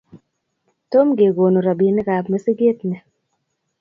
[0.91, 2.97] Tomo kekonu robinikab misiget ni